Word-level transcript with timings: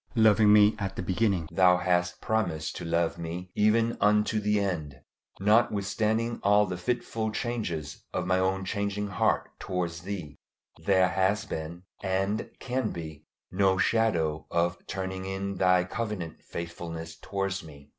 Loving 0.15 0.51
me 0.51 0.75
at 0.79 0.95
the 0.95 1.03
beginning, 1.03 1.47
Thou 1.51 1.77
hast 1.77 2.21
promised 2.21 2.75
to 2.77 2.85
love 2.85 3.19
me 3.19 3.51
even 3.53 3.99
unto 4.01 4.39
the 4.39 4.59
end. 4.59 4.99
Notwithstanding 5.39 6.39
all 6.41 6.65
the 6.65 6.75
fitful 6.79 7.31
changes 7.31 8.03
of 8.11 8.25
my 8.25 8.39
own 8.39 8.65
changing 8.65 9.09
heart 9.09 9.51
towards 9.59 10.01
Thee, 10.01 10.39
there 10.87 11.09
has 11.09 11.45
been, 11.45 11.83
and 12.01 12.49
can 12.59 12.89
be, 12.89 13.27
no 13.51 13.77
shadow 13.77 14.47
of 14.49 14.83
turning 14.87 15.25
in 15.25 15.57
Thy 15.57 15.83
covenant 15.83 16.41
faithfulness 16.41 17.15
towards 17.15 17.63
me. 17.63 17.89